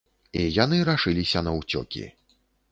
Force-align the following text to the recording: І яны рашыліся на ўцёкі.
І 0.43 0.45
яны 0.63 0.79
рашыліся 0.89 1.45
на 1.51 1.55
ўцёкі. 1.61 2.05